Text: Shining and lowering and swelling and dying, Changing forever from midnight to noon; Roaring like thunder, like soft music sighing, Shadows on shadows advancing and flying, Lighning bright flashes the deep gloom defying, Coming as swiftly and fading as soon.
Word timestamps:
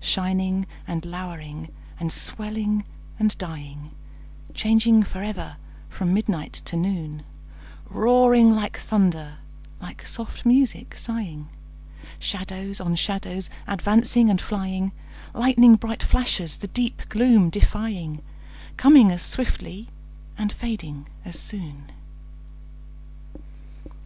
Shining 0.00 0.66
and 0.88 1.04
lowering 1.04 1.68
and 2.00 2.10
swelling 2.10 2.84
and 3.18 3.36
dying, 3.36 3.90
Changing 4.54 5.02
forever 5.02 5.58
from 5.90 6.14
midnight 6.14 6.54
to 6.64 6.74
noon; 6.74 7.22
Roaring 7.90 8.48
like 8.54 8.78
thunder, 8.78 9.34
like 9.82 10.06
soft 10.06 10.46
music 10.46 10.96
sighing, 10.96 11.50
Shadows 12.18 12.80
on 12.80 12.94
shadows 12.94 13.50
advancing 13.66 14.30
and 14.30 14.40
flying, 14.40 14.92
Lighning 15.34 15.76
bright 15.76 16.02
flashes 16.02 16.56
the 16.56 16.68
deep 16.68 17.02
gloom 17.10 17.50
defying, 17.50 18.22
Coming 18.78 19.10
as 19.12 19.22
swiftly 19.22 19.88
and 20.38 20.50
fading 20.50 21.06
as 21.26 21.38
soon. 21.38 21.92